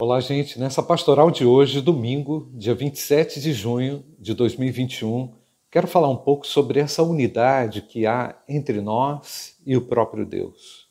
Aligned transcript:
Olá, 0.00 0.18
gente. 0.18 0.58
Nessa 0.58 0.82
pastoral 0.82 1.30
de 1.30 1.44
hoje, 1.44 1.82
domingo, 1.82 2.48
dia 2.54 2.74
27 2.74 3.38
de 3.38 3.52
junho 3.52 4.02
de 4.18 4.32
2021, 4.32 5.34
quero 5.70 5.86
falar 5.86 6.08
um 6.08 6.16
pouco 6.16 6.46
sobre 6.46 6.80
essa 6.80 7.02
unidade 7.02 7.82
que 7.82 8.06
há 8.06 8.34
entre 8.48 8.80
nós 8.80 9.58
e 9.66 9.76
o 9.76 9.82
próprio 9.82 10.24
Deus. 10.24 10.88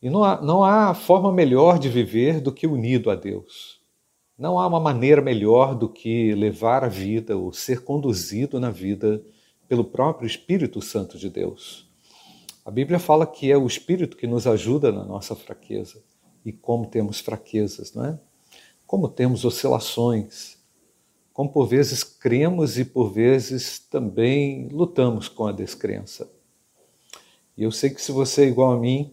E 0.00 0.08
não 0.08 0.22
há, 0.22 0.40
não 0.40 0.62
há 0.62 0.94
forma 0.94 1.32
melhor 1.32 1.80
de 1.80 1.88
viver 1.88 2.40
do 2.40 2.52
que 2.52 2.64
unido 2.64 3.10
a 3.10 3.16
Deus. 3.16 3.80
Não 4.38 4.56
há 4.56 4.68
uma 4.68 4.78
maneira 4.78 5.20
melhor 5.20 5.74
do 5.74 5.88
que 5.88 6.32
levar 6.36 6.84
a 6.84 6.88
vida 6.88 7.36
ou 7.36 7.52
ser 7.52 7.82
conduzido 7.82 8.60
na 8.60 8.70
vida 8.70 9.20
pelo 9.66 9.82
próprio 9.82 10.28
Espírito 10.28 10.80
Santo 10.80 11.18
de 11.18 11.28
Deus. 11.28 11.90
A 12.64 12.70
Bíblia 12.70 13.00
fala 13.00 13.26
que 13.26 13.50
é 13.50 13.58
o 13.58 13.66
Espírito 13.66 14.16
que 14.16 14.28
nos 14.28 14.46
ajuda 14.46 14.92
na 14.92 15.04
nossa 15.04 15.34
fraqueza 15.34 16.00
e 16.44 16.52
como 16.52 16.86
temos 16.86 17.20
fraquezas, 17.20 17.92
não 17.94 18.04
é? 18.04 18.18
Como 18.86 19.08
temos 19.08 19.44
oscilações, 19.44 20.58
como 21.32 21.50
por 21.50 21.66
vezes 21.66 22.02
cremos 22.02 22.78
e 22.78 22.84
por 22.84 23.12
vezes 23.12 23.78
também 23.78 24.68
lutamos 24.68 25.28
com 25.28 25.46
a 25.46 25.52
descrença. 25.52 26.30
E 27.56 27.62
eu 27.62 27.70
sei 27.70 27.90
que 27.90 28.02
se 28.02 28.12
você 28.12 28.44
é 28.44 28.48
igual 28.48 28.72
a 28.72 28.78
mim, 28.78 29.12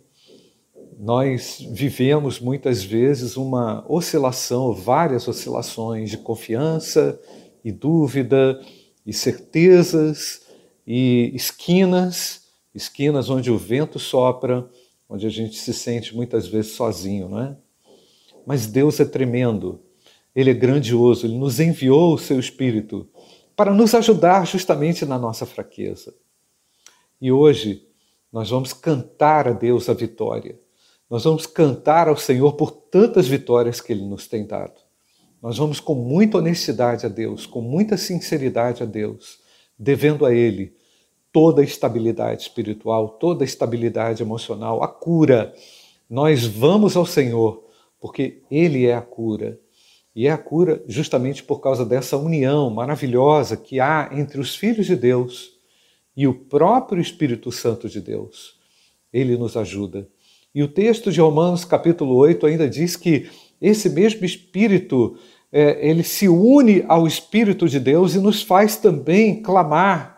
nós 0.99 1.59
vivemos 1.71 2.39
muitas 2.39 2.83
vezes 2.83 3.37
uma 3.37 3.85
oscilação, 3.87 4.73
várias 4.73 5.27
oscilações 5.27 6.09
de 6.09 6.17
confiança 6.17 7.19
e 7.63 7.71
dúvida 7.71 8.59
e 9.05 9.13
certezas 9.13 10.41
e 10.85 11.31
esquinas, 11.35 12.47
esquinas 12.73 13.29
onde 13.29 13.51
o 13.51 13.57
vento 13.57 13.99
sopra 13.99 14.67
onde 15.09 15.25
a 15.25 15.29
gente 15.29 15.57
se 15.57 15.73
sente 15.73 16.15
muitas 16.15 16.47
vezes 16.47 16.71
sozinho, 16.71 17.29
não 17.29 17.41
é? 17.41 17.57
Mas 18.45 18.67
Deus 18.67 18.99
é 18.99 19.05
tremendo, 19.05 19.81
Ele 20.35 20.51
é 20.51 20.53
grandioso, 20.53 21.25
Ele 21.25 21.37
nos 21.37 21.59
enviou 21.59 22.13
o 22.13 22.17
Seu 22.17 22.39
Espírito 22.39 23.09
para 23.55 23.73
nos 23.73 23.95
ajudar 23.95 24.45
justamente 24.45 25.05
na 25.05 25.17
nossa 25.17 25.45
fraqueza. 25.45 26.13
E 27.19 27.31
hoje 27.31 27.87
nós 28.31 28.49
vamos 28.49 28.71
cantar 28.71 29.47
a 29.47 29.51
Deus 29.51 29.89
a 29.89 29.93
vitória. 29.93 30.59
Nós 31.09 31.23
vamos 31.23 31.47
cantar 31.47 32.07
ao 32.07 32.15
Senhor 32.15 32.53
por 32.53 32.71
tantas 32.71 33.27
vitórias 33.27 33.81
que 33.81 33.91
Ele 33.91 34.05
nos 34.05 34.27
tem 34.27 34.45
dado. 34.45 34.79
Nós 35.41 35.57
vamos 35.57 35.79
com 35.79 35.95
muita 35.95 36.37
honestidade 36.37 37.05
a 37.05 37.09
Deus, 37.09 37.45
com 37.45 37.61
muita 37.61 37.97
sinceridade 37.97 38.83
a 38.83 38.85
Deus, 38.85 39.39
devendo 39.77 40.25
a 40.25 40.33
Ele 40.33 40.76
toda 41.37 41.61
a 41.61 41.63
estabilidade 41.63 42.41
espiritual, 42.41 43.09
toda 43.09 43.43
a 43.43 43.45
estabilidade 43.45 44.23
emocional, 44.23 44.81
a 44.81 44.87
cura. 44.87 45.53
Nós 46.09 46.43
vamos 46.47 46.97
ao 46.97 47.05
Senhor 47.05 47.63
porque 48.01 48.41
Ele 48.49 48.87
é 48.87 48.95
a 48.95 49.03
cura. 49.03 49.59
E 50.15 50.25
é 50.25 50.31
a 50.31 50.37
cura 50.39 50.83
justamente 50.87 51.43
por 51.43 51.59
causa 51.59 51.85
dessa 51.85 52.17
união 52.17 52.71
maravilhosa 52.71 53.55
que 53.55 53.79
há 53.79 54.09
entre 54.13 54.41
os 54.41 54.55
filhos 54.55 54.87
de 54.87 54.95
Deus 54.95 55.51
e 56.15 56.25
o 56.27 56.33
próprio 56.33 56.99
Espírito 56.99 57.51
Santo 57.51 57.87
de 57.87 58.01
Deus. 58.01 58.57
Ele 59.13 59.37
nos 59.37 59.55
ajuda. 59.55 60.09
E 60.55 60.63
o 60.63 60.67
texto 60.67 61.11
de 61.11 61.21
Romanos, 61.21 61.63
capítulo 61.63 62.15
8, 62.15 62.47
ainda 62.47 62.67
diz 62.67 62.95
que 62.95 63.29
esse 63.61 63.91
mesmo 63.91 64.25
Espírito, 64.25 65.19
é, 65.51 65.87
ele 65.87 66.01
se 66.01 66.27
une 66.27 66.83
ao 66.87 67.05
Espírito 67.05 67.69
de 67.69 67.79
Deus 67.79 68.15
e 68.15 68.19
nos 68.19 68.41
faz 68.41 68.75
também 68.75 69.39
clamar 69.39 70.16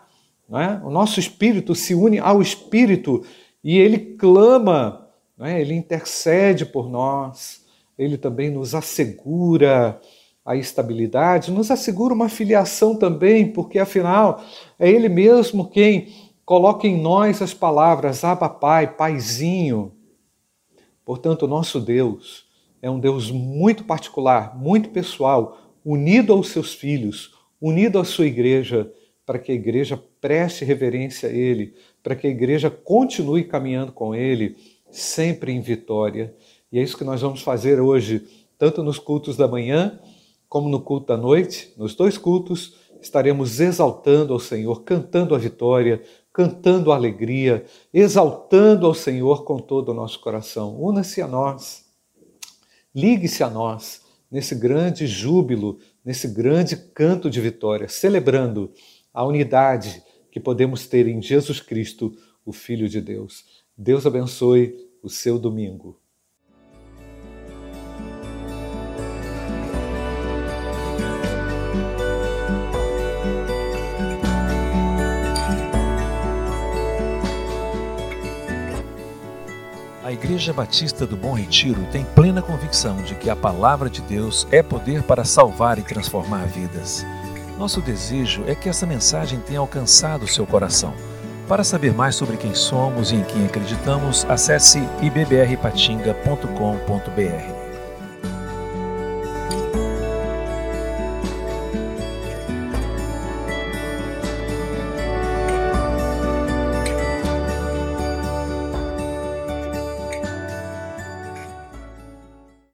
é? 0.57 0.81
O 0.83 0.89
nosso 0.89 1.19
espírito 1.19 1.75
se 1.75 1.93
une 1.93 2.17
ao 2.17 2.41
espírito 2.41 3.23
e 3.63 3.77
ele 3.77 4.15
clama, 4.15 5.09
é? 5.39 5.61
ele 5.61 5.73
intercede 5.73 6.65
por 6.65 6.89
nós, 6.89 7.65
ele 7.97 8.17
também 8.17 8.49
nos 8.49 8.73
assegura 8.73 9.99
a 10.45 10.55
estabilidade, 10.55 11.51
nos 11.51 11.69
assegura 11.69 12.13
uma 12.13 12.29
filiação 12.29 12.95
também, 12.95 13.51
porque 13.51 13.77
afinal 13.77 14.41
é 14.79 14.89
ele 14.89 15.09
mesmo 15.09 15.69
quem 15.69 16.07
coloca 16.45 16.87
em 16.87 16.99
nós 16.99 17.41
as 17.41 17.53
palavras 17.53 18.23
Abba 18.23 18.49
Pai, 18.49 18.95
Paizinho. 18.95 19.91
Portanto, 21.05 21.47
nosso 21.47 21.79
Deus 21.79 22.47
é 22.81 22.89
um 22.89 22.99
Deus 22.99 23.29
muito 23.29 23.83
particular, 23.83 24.57
muito 24.57 24.89
pessoal, 24.89 25.57
unido 25.85 26.33
aos 26.33 26.49
seus 26.49 26.73
filhos, 26.73 27.35
unido 27.61 27.99
à 27.99 28.05
sua 28.05 28.25
igreja 28.25 28.91
para 29.25 29.37
que 29.37 29.51
a 29.51 29.55
igreja 29.55 30.01
preste 30.21 30.65
reverência 30.65 31.29
a 31.29 31.31
Ele, 31.31 31.73
para 32.03 32.15
que 32.15 32.27
a 32.27 32.29
igreja 32.29 32.69
continue 32.69 33.43
caminhando 33.43 33.91
com 33.91 34.13
Ele, 34.15 34.55
sempre 34.91 35.51
em 35.51 35.61
vitória. 35.61 36.33
E 36.71 36.79
é 36.79 36.83
isso 36.83 36.97
que 36.97 37.03
nós 37.03 37.21
vamos 37.21 37.41
fazer 37.41 37.79
hoje, 37.79 38.27
tanto 38.57 38.83
nos 38.83 38.99
cultos 38.99 39.37
da 39.37 39.47
manhã, 39.47 39.99
como 40.47 40.67
no 40.67 40.81
culto 40.81 41.07
da 41.07 41.17
noite, 41.17 41.73
nos 41.77 41.95
dois 41.95 42.17
cultos, 42.17 42.75
estaremos 43.01 43.59
exaltando 43.59 44.33
ao 44.33 44.39
Senhor, 44.39 44.83
cantando 44.83 45.33
a 45.33 45.37
vitória, 45.37 46.01
cantando 46.33 46.91
a 46.91 46.95
alegria, 46.95 47.65
exaltando 47.93 48.85
ao 48.85 48.93
Senhor 48.93 49.43
com 49.43 49.57
todo 49.57 49.89
o 49.89 49.93
nosso 49.93 50.19
coração. 50.19 50.81
Una-se 50.81 51.21
a 51.21 51.27
nós, 51.27 51.85
ligue-se 52.93 53.43
a 53.43 53.49
nós 53.49 54.01
nesse 54.31 54.55
grande 54.55 55.07
júbilo, 55.07 55.79
nesse 56.03 56.27
grande 56.27 56.75
canto 56.75 57.29
de 57.29 57.41
vitória, 57.41 57.87
celebrando 57.87 58.71
a 59.13 59.25
unidade 59.25 60.03
que 60.31 60.39
podemos 60.39 60.87
ter 60.87 61.07
em 61.07 61.21
Jesus 61.21 61.59
Cristo, 61.59 62.15
o 62.45 62.51
Filho 62.51 62.87
de 62.87 63.01
Deus. 63.01 63.45
Deus 63.77 64.05
abençoe 64.05 64.75
o 65.01 65.09
seu 65.09 65.39
domingo. 65.39 65.99
A 80.09 80.11
Igreja 80.11 80.51
Batista 80.51 81.05
do 81.05 81.15
Bom 81.15 81.33
Retiro 81.33 81.85
tem 81.91 82.03
plena 82.03 82.41
convicção 82.41 82.99
de 83.03 83.13
que 83.13 83.29
a 83.29 83.35
palavra 83.35 83.87
de 83.87 84.01
Deus 84.01 84.47
é 84.51 84.63
poder 84.63 85.03
para 85.03 85.23
salvar 85.23 85.77
e 85.77 85.83
transformar 85.83 86.47
vidas. 86.47 87.05
Nosso 87.59 87.81
desejo 87.81 88.45
é 88.47 88.55
que 88.55 88.69
essa 88.69 88.85
mensagem 88.85 89.41
tenha 89.41 89.59
alcançado 89.59 90.25
seu 90.25 90.47
coração. 90.47 90.93
Para 91.45 91.61
saber 91.61 91.93
mais 91.93 92.15
sobre 92.15 92.37
quem 92.37 92.55
somos 92.55 93.11
e 93.11 93.15
em 93.15 93.23
quem 93.23 93.45
acreditamos, 93.45 94.25
acesse 94.29 94.79
ibbrpatinga.com.br. 95.01 97.58